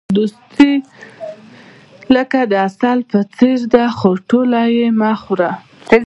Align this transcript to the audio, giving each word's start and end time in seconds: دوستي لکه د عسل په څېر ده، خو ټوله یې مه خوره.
دوستي 0.17 0.71
لکه 2.15 2.39
د 2.51 2.53
عسل 2.67 2.99
په 3.11 3.19
څېر 3.35 3.59
ده، 3.73 3.83
خو 3.97 4.09
ټوله 4.29 4.61
یې 4.77 4.87
مه 4.99 5.11
خوره. 5.21 5.51